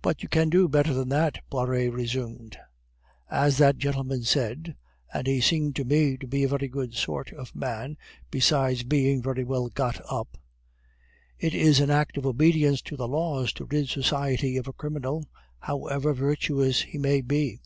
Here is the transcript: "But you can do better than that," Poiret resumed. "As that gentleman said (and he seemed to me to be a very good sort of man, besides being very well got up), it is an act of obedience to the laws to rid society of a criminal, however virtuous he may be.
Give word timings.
"But 0.00 0.22
you 0.22 0.30
can 0.30 0.48
do 0.48 0.66
better 0.66 0.94
than 0.94 1.10
that," 1.10 1.40
Poiret 1.50 1.92
resumed. 1.92 2.56
"As 3.30 3.58
that 3.58 3.76
gentleman 3.76 4.22
said 4.22 4.76
(and 5.12 5.26
he 5.26 5.42
seemed 5.42 5.76
to 5.76 5.84
me 5.84 6.16
to 6.16 6.26
be 6.26 6.44
a 6.44 6.48
very 6.48 6.68
good 6.68 6.94
sort 6.94 7.34
of 7.34 7.54
man, 7.54 7.98
besides 8.30 8.82
being 8.82 9.20
very 9.20 9.44
well 9.44 9.68
got 9.68 10.00
up), 10.10 10.38
it 11.38 11.52
is 11.54 11.80
an 11.80 11.90
act 11.90 12.16
of 12.16 12.24
obedience 12.24 12.80
to 12.80 12.96
the 12.96 13.06
laws 13.06 13.52
to 13.52 13.66
rid 13.66 13.90
society 13.90 14.56
of 14.56 14.68
a 14.68 14.72
criminal, 14.72 15.26
however 15.58 16.14
virtuous 16.14 16.80
he 16.80 16.96
may 16.96 17.20
be. 17.20 17.60